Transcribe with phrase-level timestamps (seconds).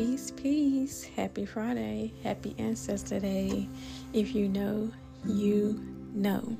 [0.00, 1.04] Peace, peace.
[1.14, 2.10] Happy Friday.
[2.22, 3.68] Happy Ancestor Day.
[4.14, 4.90] If you know,
[5.26, 5.78] you
[6.14, 6.56] know.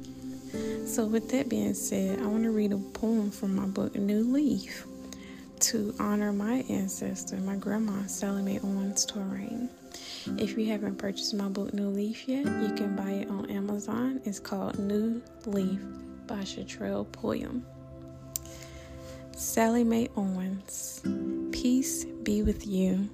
[0.85, 4.25] So, with that being said, I want to read a poem from my book, New
[4.25, 4.85] Leaf,
[5.61, 9.71] to honor my ancestor, my grandma, Sally Mae Owens Torrain.
[10.39, 14.21] If you haven't purchased my book, New Leaf, yet, you can buy it on Amazon.
[14.27, 15.81] It's called New Leaf
[16.27, 17.63] by Chatrell Poyam.
[19.35, 21.01] Sally Mae Owens.
[21.61, 23.07] Peace be with you.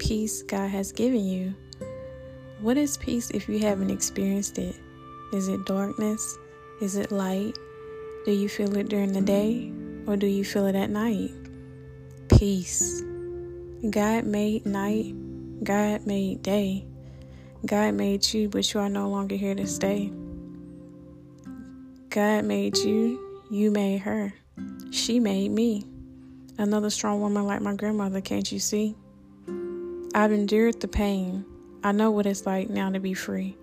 [0.00, 1.54] Peace God has given you.
[2.60, 4.74] What is peace if you haven't experienced it?
[5.32, 6.36] Is it darkness?
[6.82, 7.56] Is it light?
[8.24, 9.72] Do you feel it during the day
[10.08, 11.30] or do you feel it at night?
[12.28, 13.02] Peace.
[13.88, 15.14] God made night,
[15.62, 16.84] God made day.
[17.66, 20.10] God made you, but you are no longer here to stay.
[22.10, 24.34] God made you, you made her.
[24.90, 25.86] She made me.
[26.58, 28.94] Another strong woman like my grandmother, can't you see?
[30.14, 31.44] I've endured the pain.
[31.84, 33.56] I know what it's like now to be free.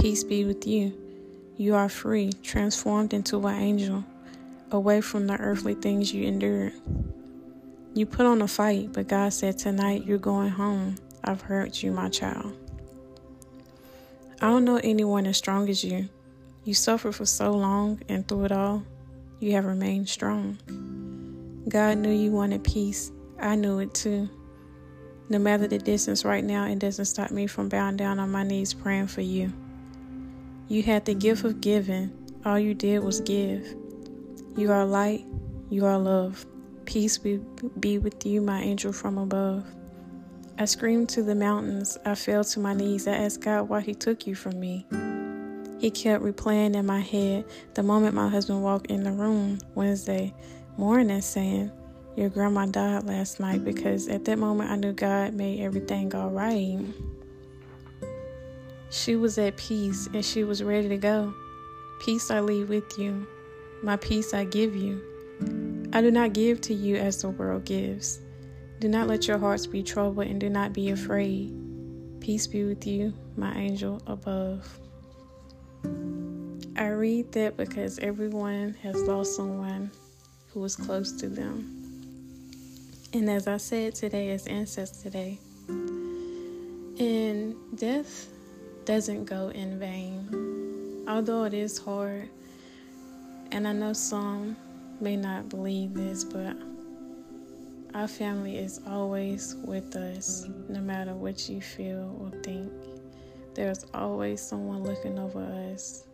[0.00, 0.92] Peace be with you.
[1.56, 4.04] You are free, transformed into an angel,
[4.72, 6.72] away from the earthly things you endured.
[7.94, 10.96] You put on a fight, but God said, Tonight you're going home.
[11.22, 12.52] I've hurt you, my child.
[14.40, 16.08] I don't know anyone as strong as you.
[16.64, 18.82] You suffered for so long, and through it all,
[19.38, 20.58] you have remained strong.
[21.68, 23.10] God knew you wanted peace.
[23.40, 24.28] I knew it too.
[25.30, 28.42] No matter the distance right now, it doesn't stop me from bowing down on my
[28.42, 29.50] knees praying for you.
[30.68, 32.12] You had the gift of giving.
[32.44, 33.66] All you did was give.
[34.56, 35.24] You are light.
[35.70, 36.44] You are love.
[36.84, 37.40] Peace be,
[37.80, 39.64] be with you, my angel from above.
[40.58, 41.96] I screamed to the mountains.
[42.04, 43.08] I fell to my knees.
[43.08, 44.86] I asked God why He took you from me.
[45.80, 50.34] He kept replaying in my head the moment my husband walked in the room Wednesday
[50.76, 51.70] morning saying,
[52.16, 56.30] Your grandma died last night because at that moment I knew God made everything all
[56.30, 56.78] right.
[58.90, 61.34] She was at peace and she was ready to go.
[62.00, 63.26] Peace I leave with you,
[63.82, 65.00] my peace I give you.
[65.92, 68.20] I do not give to you as the world gives.
[68.80, 71.52] Do not let your hearts be troubled and do not be afraid.
[72.20, 74.78] Peace be with you, my angel above.
[76.76, 79.90] I read that because everyone has lost someone
[80.54, 81.68] who was close to them.
[83.12, 85.38] And as I said today, as Ancestor Day,
[85.68, 88.28] and death
[88.84, 91.04] doesn't go in vain.
[91.08, 92.28] Although it is hard,
[93.50, 94.56] and I know some
[95.00, 96.56] may not believe this, but
[97.94, 102.72] our family is always with us, no matter what you feel or think.
[103.54, 106.04] There's always someone looking over us.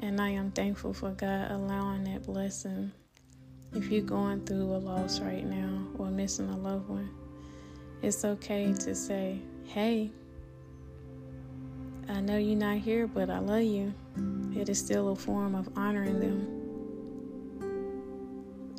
[0.00, 2.92] And I am thankful for God allowing that blessing.
[3.72, 7.10] If you're going through a loss right now or missing a loved one,
[8.02, 10.10] it's okay to say, hey,
[12.08, 13.92] I know you're not here, but I love you.
[14.54, 16.52] It is still a form of honoring them.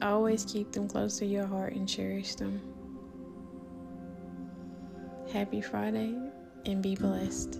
[0.02, 2.62] Always keep them close to your heart and cherish them.
[5.31, 6.16] Happy Friday
[6.66, 7.59] and be blessed.